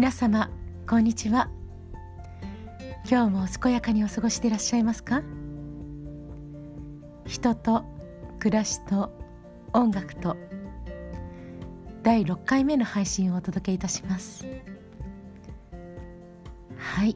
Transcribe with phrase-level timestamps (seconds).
[0.00, 0.48] 皆様
[0.88, 1.50] こんにちは。
[3.06, 5.22] 今日も健やかにお過ごしでいらっしゃいますか？
[7.26, 7.84] 人と
[8.38, 9.12] 暮らしと
[9.74, 10.38] 音楽と
[12.02, 14.46] 第6回目の配信をお届けいたします。
[16.78, 17.14] はい、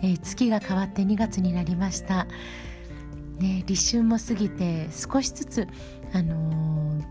[0.00, 2.26] えー、月が変わって2月になりました。
[3.40, 5.68] ね立春も過ぎて少しずつ
[6.14, 7.04] あのー、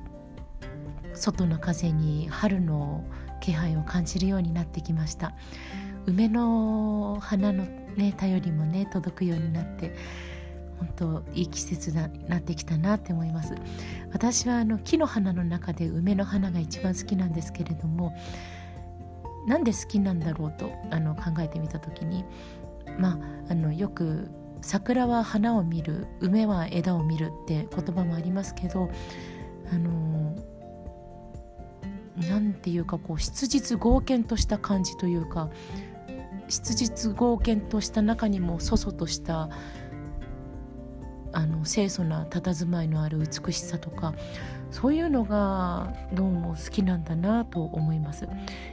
[1.13, 3.05] 外の風に春の
[3.41, 5.33] 気配を感じるようになってきました。
[6.05, 7.65] 梅の花の
[7.97, 9.93] ね便りもね届くようになって
[10.79, 13.55] 本当いい季節になってきたなって思います。
[14.13, 18.15] 私はあの木の花の中で梅の花が一番好きなんですけれども
[19.47, 22.23] なんで好きなんだろうとあの考えてみた時に
[22.97, 24.29] まああのよく
[24.61, 28.89] 桜は花を見る梅は枝を見るって言葉もありますけど
[29.71, 30.35] あの
[32.17, 35.49] なんていうかこう質実剛健とした感じというか
[36.47, 39.49] 質実剛健とした中にもそそとした
[41.33, 44.13] あの清楚な佇まいのある美しさとか
[44.69, 48.27] そういうのがどうも好きなんだなと思います。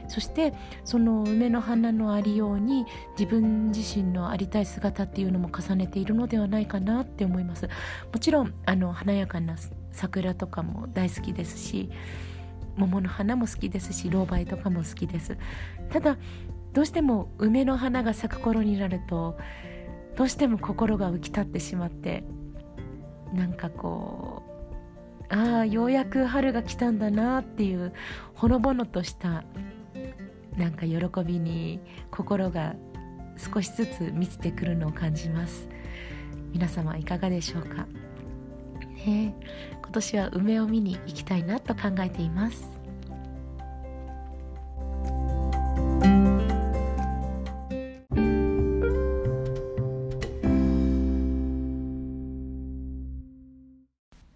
[0.07, 0.53] そして
[0.85, 2.85] その梅の花のありように
[3.17, 7.67] 自分自身のありたい姿っていうのも重ねているのではないかなって思います。
[7.67, 9.55] もちろんあの華やかな
[9.91, 11.89] 桜とかも大好きですし
[12.79, 15.37] 桃の花も好きですしロウバイとかも好きです。
[15.91, 16.17] ただ
[16.73, 19.37] どうしても梅の花が咲く頃になると
[20.15, 22.23] どうしても心が浮き立ってしまって
[23.33, 24.43] なんかこ
[25.31, 27.93] うああようやく春が来たんだなっていう
[28.33, 29.43] ほのぼのとした
[30.57, 31.79] なんか喜びに
[32.11, 32.75] 心が
[33.37, 35.67] 少しずつ満ちてくるのを感じます。
[36.51, 37.87] 皆様いかがでしょうか？
[39.05, 39.33] ね。
[39.81, 42.79] 今年は梅を見に行きたいなと考えています。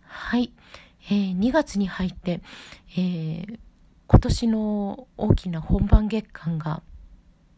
[0.08, 0.52] はい、
[1.10, 2.42] えー、2月に入って、
[2.98, 3.60] えー、
[4.08, 6.82] 今年の大きな本番月間が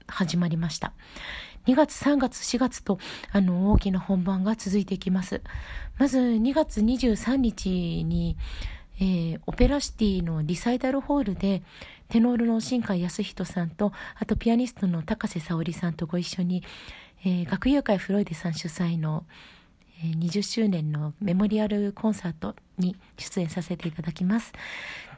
[0.08, 0.94] 始まりました。
[1.68, 3.00] 2月、3月、4月と、
[3.32, 5.42] あの、大きな本番が続いていきます。
[5.98, 8.38] まず、2月23日に、
[9.00, 11.64] えー、オペラシティのリサイタルホールで、
[12.08, 16.64] テノールの新海康人さんと、あとピアニストの高瀬沙織さんとご一緒に、
[17.24, 19.26] えー、学友会フロイデさん主催の、
[20.04, 24.54] え、20周年のメモリアルコンサートに出演させていただきます。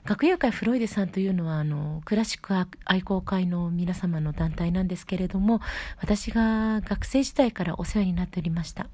[0.07, 2.53] 学友会フロイデさんというのはあのクラシック
[2.85, 5.59] 愛好会の皆様の団体なんですけれども
[5.99, 8.87] 私が学生時代からお世話になっておりました。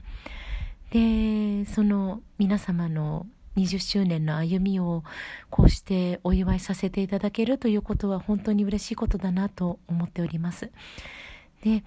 [0.90, 5.04] でその皆様の20周年の歩みを
[5.52, 10.72] こうしてお祝いさせていただけるということは本当に嬉しいことだなと思っております。
[11.64, 11.84] で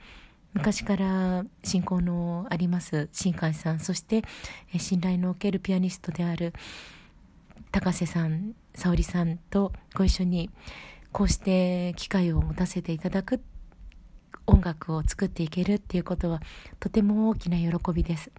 [0.54, 4.22] 昔から親交のあります新海さんそして
[4.78, 6.54] 信頼のおけるピアニストである
[7.76, 10.48] 高瀬さん沙織さんとご一緒に
[11.12, 13.42] こうして機会を持たせていただく
[14.47, 16.41] 音楽を作っていけるっていうことは
[16.81, 18.31] とても大きな喜びです。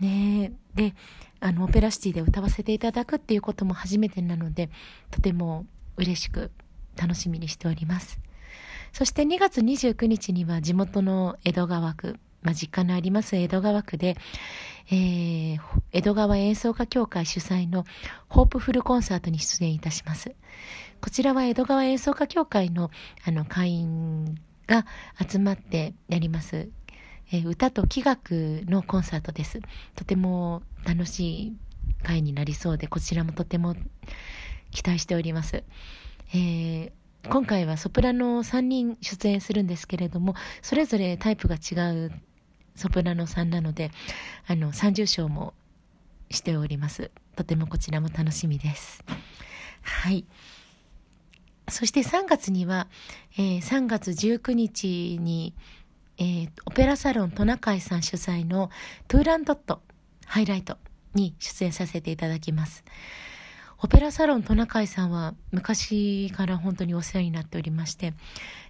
[0.00, 0.92] ねで
[1.38, 4.70] あのオペラシティで歌わせていただくっていうことも初めてなので
[5.12, 5.64] とても
[5.96, 6.50] 嬉しく
[6.96, 8.18] 楽しみにしております。
[8.92, 14.16] そして2月29日には地元の江戸川区まあ、実家のあります江戸川区で、
[14.90, 15.58] えー、
[15.92, 17.84] 江戸川演奏家協会主催の
[18.28, 20.34] ホープフルコンサートに出演いたします。
[21.00, 22.90] こちらは江戸川演奏家協会の
[23.24, 24.86] あの会員が
[25.28, 26.68] 集まってやります、
[27.32, 29.60] えー、歌と器楽のコンサートです。
[29.94, 31.56] とても楽しい
[32.02, 33.74] 会になりそうで、こちらもとても
[34.70, 35.64] 期待しております。
[36.34, 36.92] えー
[37.28, 41.76] 今回はソプラノ3人出演するんですけれども、それぞれタイプが違
[42.06, 42.12] う
[42.74, 43.90] ソプラノさんなので、
[44.46, 45.54] あの、30章も
[46.30, 47.10] しております。
[47.36, 49.04] とてもこちらも楽しみです。
[49.82, 50.24] はい。
[51.68, 52.88] そして3月には、
[53.38, 55.54] えー、3月19日に、
[56.18, 58.70] えー、オペラサロントナカイさん主催の
[59.08, 59.80] トゥーランドット
[60.26, 60.76] ハイライト
[61.14, 62.84] に出演させていただきます。
[63.84, 68.14] オペラサロントナカイさんは昔から本当にお世話になっておりまして、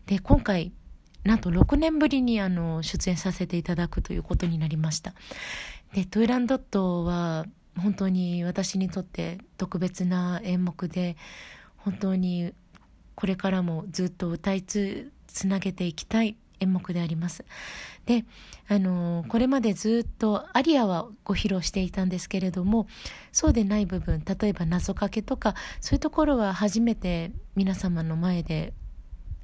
[0.06, 0.72] で、今回
[1.24, 5.14] なんと6年ぶりにあの出演させていただくということになりました。
[5.94, 7.46] で、トゥーランドットは
[7.78, 11.16] 本当に私にとって特別な演目で、
[11.76, 12.52] 本当に
[13.14, 17.44] これからもずっと歌いつつなげていきたい演目であります。
[18.06, 18.24] で、
[18.68, 22.86] あのこれまでずっとアリアはご披露していたんですけれども、
[23.32, 28.72] そうでない部分、例えば謎かけとか、そういうところは初めて皆様の前で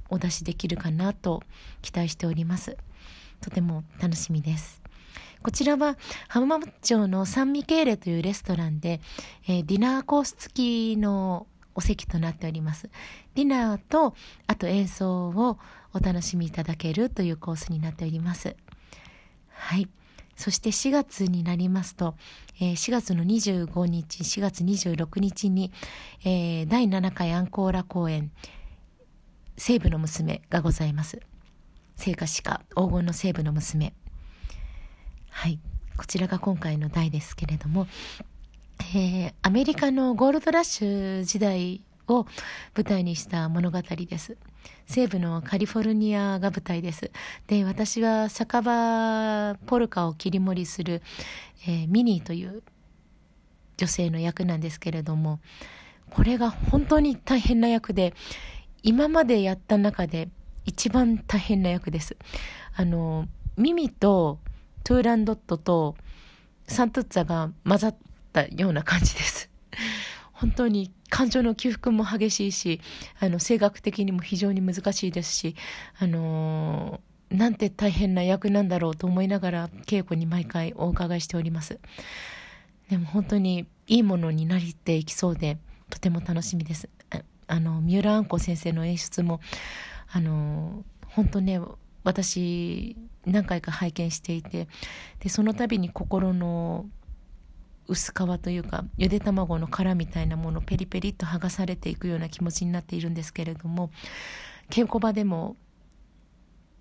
[0.09, 1.43] お出しできるかなと
[1.81, 2.77] 期待しております
[3.41, 4.81] とても楽しみです
[5.41, 5.97] こちらは
[6.27, 8.99] 浜松町のサンミケーレというレストランで、
[9.47, 12.89] えー、ディナーコース付きのお席となっております。
[13.35, 14.13] ディナーと、
[14.47, 15.57] あと演奏を
[15.93, 18.55] お楽しみいただけるというコースになっております。
[19.49, 19.87] はい。
[20.35, 22.15] そして4月になりますと、
[22.59, 25.71] えー、4月の25日、4月26日に、
[26.23, 28.31] えー、第7回アンコーラ公演、
[29.59, 31.19] 西部の娘がございます。
[31.97, 33.93] 聖歌詩歌、黄金の西部の娘。
[35.29, 35.59] はい。
[35.97, 37.85] こちらが今回の題ですけれども、
[38.95, 42.25] えー、アメリカのゴールドラッシュ時代を
[42.73, 44.37] 舞台にした物語です。
[44.87, 47.11] 西部のカリフォルニアが舞台です。
[47.47, 51.01] で、私は酒場ポルカを切り盛りする、
[51.67, 52.63] えー、ミニーという
[53.75, 55.41] 女性の役なんですけれども、
[56.11, 58.13] これが本当に大変な役で、
[58.83, 60.29] 今までやった中で
[60.65, 62.15] 一番大変な役です。
[62.75, 63.27] あの、
[63.57, 64.39] ミミと
[64.83, 65.95] トゥーランドットと
[66.67, 67.97] サントッツァが混ざっ
[68.31, 69.49] たような感じです。
[70.31, 72.81] 本当に感情の起伏も激しいし、
[73.19, 75.55] あの、性格的にも非常に難しいですし、
[75.99, 81.79] あのー、なんて大変な役なんだろうと思いながら稽古に毎回お伺いしております。
[82.89, 85.57] でも本当にいいものになりていきそうで、
[85.89, 86.89] とても楽しみです。
[87.49, 89.41] あの、三浦杏子先生の演出も、
[90.11, 91.59] あの、本当ね、
[92.03, 94.67] 私何回か拝見していて
[95.19, 96.85] でその度に心の
[97.87, 103.91] 薄皮というかゆで卵の殻みたいなものペリペリっと剥がされていくような気持ちになっているんですけれども
[104.69, 105.55] 稽古場でも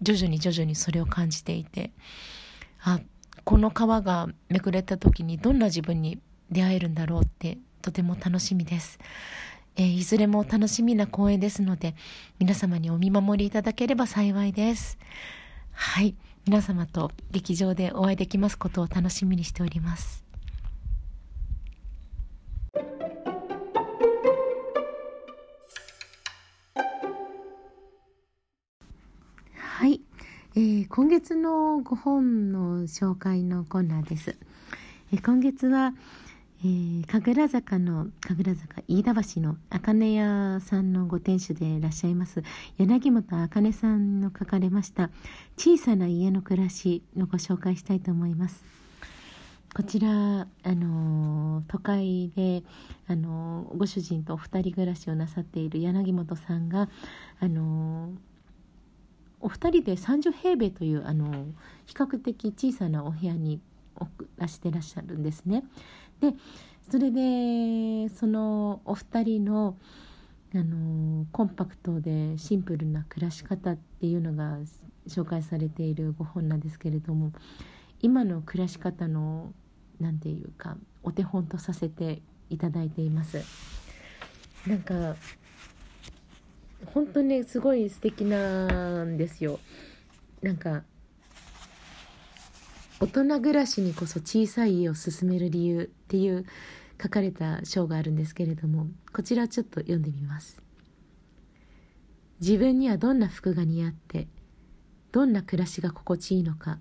[0.03, 1.91] 徐々に徐々にそれを感じていて
[2.81, 3.01] あ
[3.45, 8.99] この皮がめくれた時にどんな自分に出会えるんだろうってとても楽しみです。
[9.79, 11.95] えー、いずれも楽しみな公演ですので、
[12.41, 14.99] 皆様にお見守りいただければ幸いです。
[15.71, 16.17] はい。
[16.47, 20.25] 皆様と劇場でお会いできますことを楽しみにしております。
[29.55, 30.01] はい。
[30.57, 34.37] えー、今月の5本の紹介のコーナーです。
[35.13, 35.95] えー、今月は、
[36.61, 42.43] えー、神楽坂の神楽坂飯田橋の茜屋さんのご店主でいらっしゃいます
[42.79, 45.11] 柳本茜さんの書かれました
[45.57, 48.65] 小さな家の暮らしのご紹介したいと思います。
[49.75, 52.65] こちらあの都会で
[53.07, 56.89] あのご主人とお二人暮らしをなさっている柳本さんが
[57.39, 58.11] あの
[59.41, 61.47] お二人で30平米というあの
[61.87, 63.61] 比較的小さなお部屋に
[64.07, 65.65] 暮らしてらっしゃるんですね。
[66.21, 66.35] で
[66.91, 69.77] それでそのお二人の
[70.55, 74.59] あのコンパクトでシンプルな暮らし方っていうのが
[75.07, 77.33] 紹介されているご本なんですけれども
[78.01, 79.53] 今の暮らし方の
[80.01, 83.43] 何て言うかお手本とさせていただいています。
[84.67, 85.17] なんか
[86.87, 89.61] 本当にすごい素敵なんですよ。
[90.43, 90.85] なんか
[93.01, 96.45] 大人暮らしにこそ小さい家を進める理由っていう
[97.01, 100.61] 書かれた章があるんですけれどもこちらちょっと読んでみます。
[102.41, 104.27] 自分にはどんな服が似合って
[105.13, 106.79] どんな暮らしが心地いいのか。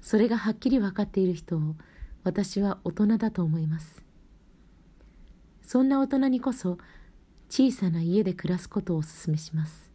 [0.00, 1.76] それがはっきり分かっている人を
[2.22, 4.04] 私は大人だと思います。
[5.62, 6.78] そんな大人にこそ
[7.48, 9.90] 小さな家で暮らすことをお勧めします。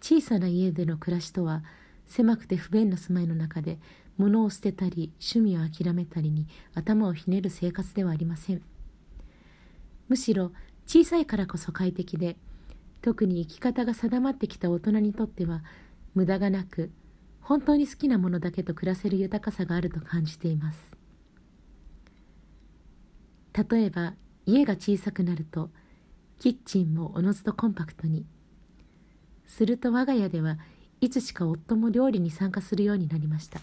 [0.00, 1.62] 小さな家での暮らしとは
[2.06, 3.78] 狭くて不便な住まいの中で
[4.16, 8.62] 物を捨てたり趣味を諦めたりに頭をひねる生活ではありません。
[10.08, 10.52] むしろ
[10.86, 12.36] 小さいからこそ快適で
[13.00, 15.62] 特に生き方が定まってきた大人にとっては
[16.14, 16.90] 無駄がなく
[17.40, 20.96] 本当に好きなものだけと暮らせる豊かさがあると感じています。
[23.70, 24.14] 例えば
[24.46, 25.70] 家が小さくなると
[26.38, 28.26] キッチンもおのずとコンパクトに。
[29.46, 30.58] すると我が家では
[31.04, 33.60] いつしか夫も料理に参加するようになりました。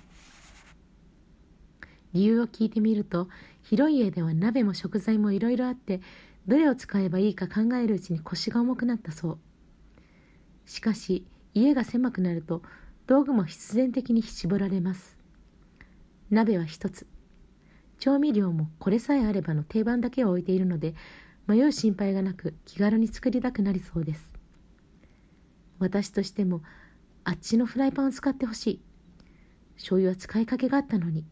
[2.14, 3.30] 理由を聞いてみると
[3.64, 6.02] 広い家では鍋も食材もいろいろあって
[6.46, 9.38] どれを使えばいいか考えるうちに腰が重くなったそう。
[10.68, 12.62] しかし家が狭くなると
[13.08, 15.18] 道具も必然的に絞られます。
[16.30, 17.08] 鍋は一つ。
[17.98, 20.94] 調味料もこれさえあればの定番だけを置いているので
[21.48, 24.32] 迷う心配がなく気軽に作りたくなりそうです。
[25.80, 26.62] 私としても
[27.24, 28.82] あっちのフライパンを使ってほしい。
[29.76, 31.26] 醤油は使いかけがあったのに。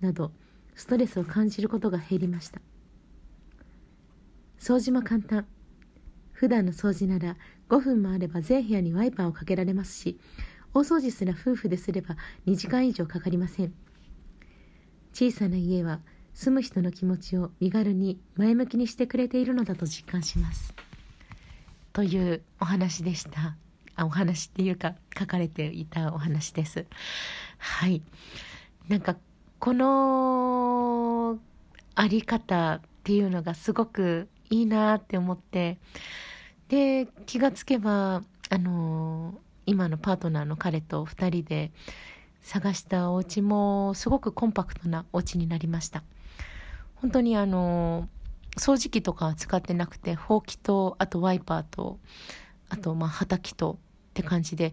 [0.00, 0.32] など
[0.74, 2.60] ストレスを感じることが減りました。
[4.58, 5.46] 掃除も簡単。
[6.32, 7.36] 普段の掃除なら
[7.68, 10.18] 5分もあれば全部屋にワイパーをかけられますし
[10.74, 13.72] 大掃除すら夫婦ですれば2時間以上かかりません。
[15.12, 16.00] 小さな家は
[16.34, 20.74] 住む人の気持ちを身軽に前向きにしてくれているのだと実感します。
[21.92, 23.56] というお話でした。
[24.00, 26.86] お話っていうか書かれていたお話です。
[27.58, 28.02] はい。
[28.88, 29.16] なんか
[29.58, 31.38] この
[31.94, 35.78] あり方っていうのがすごくいいなって思って
[36.68, 39.34] で気がつけばあの
[39.66, 41.72] 今のパートナーの彼と2人で
[42.40, 46.02] 探したお家もすごくコンパクトなお家になりました。
[46.96, 48.08] 本当にあの
[48.56, 51.98] 掃除機とかは使ってなくてほうきとあとワイパーと
[52.68, 53.78] あとまあ畑と
[54.10, 54.72] って感じで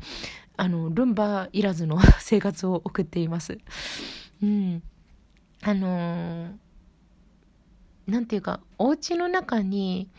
[0.58, 3.58] あのルンバいらずの 生活を送っています。
[4.42, 4.84] うん。
[5.64, 6.50] あの
[8.08, 10.10] なんていうかお家の中に、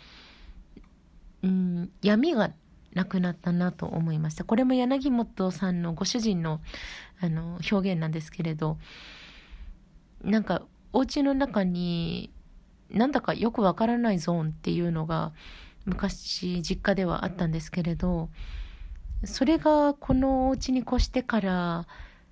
[1.43, 2.53] うん、闇が
[2.95, 4.45] なくなったなと思いました。
[4.45, 6.61] これも柳本さんのご主人の
[7.21, 8.79] あの表現なんですけれど
[10.25, 10.63] なんか
[10.93, 12.31] お家の中に
[12.91, 15.33] なんだかよくわからないゾーンっていうのが
[15.85, 18.29] 昔実家ではあったんですけれど
[19.25, 21.87] それがこのお家に越してから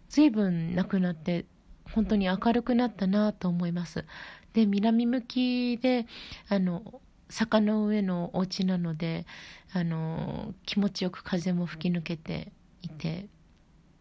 [0.09, 1.47] 随分なくなって
[1.85, 4.04] 本当に明るくなったなと思います。
[4.52, 6.07] で南向きで
[6.49, 9.25] あの坂の上のお家なので
[9.73, 12.52] あの気持ちよく風も吹き抜けて
[12.83, 13.26] いて、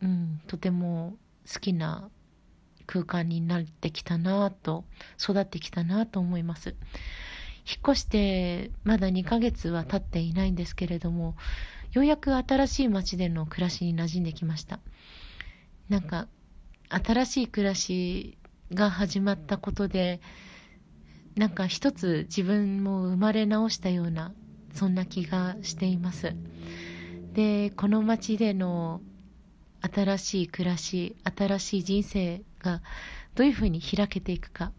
[0.01, 1.15] うん、とても
[1.51, 2.09] 好きな
[2.87, 4.83] 空間になってきたなと
[5.21, 6.73] 育ってきたなと思います
[7.67, 11.35] 引っ越してまだ2ヶ月は経っていないんですけれども
[11.91, 14.79] ようやく新しい街での暮らしに馴染んできました。
[15.89, 16.27] なんか
[16.89, 18.37] 新しい暮らし
[18.73, 20.21] が始まったことで
[21.35, 24.33] なんか一つ自分も生まれ直したような
[24.73, 26.35] そんな気がしています。
[27.33, 29.01] でこの街での
[29.81, 32.81] 新しい暮らし新しい人生が
[33.35, 34.73] どういうふうに開けていくか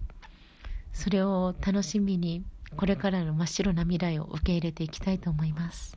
[0.93, 2.45] それを楽しみに
[2.77, 5.97] これからの真っ白な未来を受け入れていきたいと思います。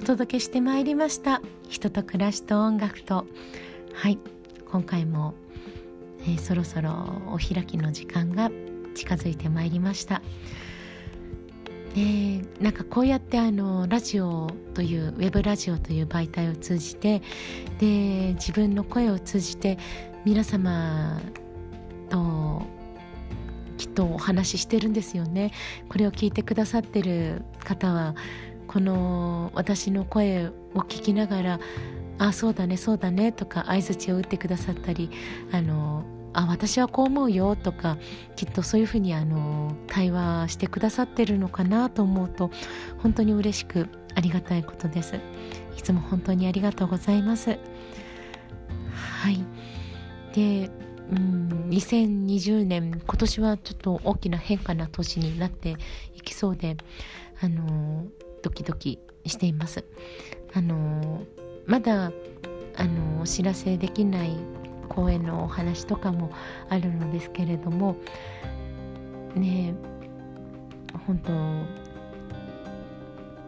[0.00, 1.42] お届けしてまいりました。
[1.68, 3.26] 人と暮らしと音楽と。
[3.92, 4.18] はい。
[4.70, 5.34] 今回も、
[6.20, 6.92] えー、そろそろ
[7.26, 8.50] お開きの時間が
[8.94, 10.22] 近づいてまいりました。
[11.96, 17.22] でなんかこうやってあのラジオというウェブラジオという媒体を通じて
[17.78, 19.78] で自分の声を通じて
[20.26, 21.18] 皆様
[22.10, 22.62] と
[23.78, 25.52] きっとお話ししてるんですよね。
[25.88, 28.14] これを聞いてくださってる方は
[28.66, 30.50] この私の声を
[30.80, 31.60] 聞きながら
[32.18, 35.10] 「あそうだねそうだね」とか相づちを打ってくださったり
[35.50, 36.04] 「あの
[36.36, 37.96] あ私はこう思うよ」とか
[38.36, 42.50] きっとそういうふうにあの対話してくださってるのかなと思うと
[42.98, 45.18] 本当に嬉しくありがたいことです。
[45.78, 47.58] いつも本当にありがとうございます。
[48.92, 49.44] はい
[50.34, 50.70] で
[51.10, 55.76] うん2020年今年はちょっと大きな変化な年になって
[56.14, 56.76] いきそうで
[57.40, 58.04] あの
[58.42, 59.84] ドキドキしています。
[60.52, 61.22] あの
[61.66, 62.12] まだ
[62.76, 64.36] あのお知らせできない
[64.86, 66.30] 公演のお話とかも
[66.68, 67.96] あるのですけれども
[69.34, 69.74] ね
[71.06, 71.32] 本当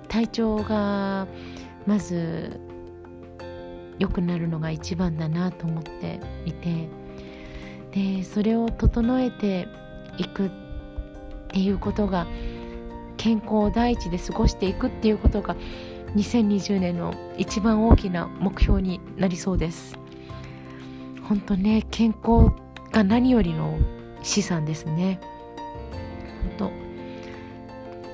[0.09, 1.27] 体調が
[1.87, 2.61] まず
[3.99, 6.89] 良くなるのが一番だなと思っていて
[7.93, 9.67] でそれを整えて
[10.19, 10.51] いくっ
[11.49, 12.27] ていうことが
[13.17, 15.57] 健康を第一で過ごしていくっていうことが
[16.15, 19.99] 2020年の一番大きな目標になりそうです。
[21.29, 22.53] 本当ね健康
[22.91, 23.79] が何よりの
[24.23, 25.21] 資産ですね。
[26.59, 26.73] 本当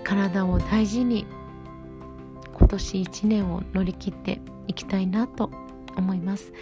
[0.05, 1.27] 体を大事に
[2.53, 5.51] 今年1年を乗り切っていきたいなと
[5.97, 6.53] 思います。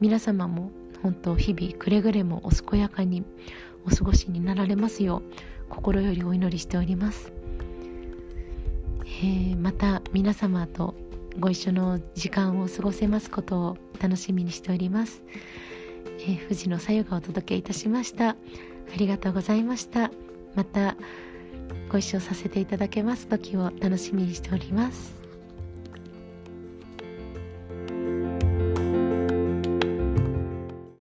[0.00, 0.70] 皆様も
[1.02, 3.24] 本当日々くれぐれもお健やかに
[3.86, 5.22] お過ごしになられますよう
[5.68, 7.32] 心よりお祈りしております。
[9.04, 10.94] えー、また皆様と
[11.38, 15.22] ご一緒の時間を過ごせますことを楽しみにしております、
[16.18, 18.30] えー、藤野さゆがお届けいたしました。
[18.30, 18.36] あ
[18.96, 20.10] りがとうございました。
[20.54, 20.96] また
[21.90, 25.17] ご一緒させていただけます時を楽しみにしております。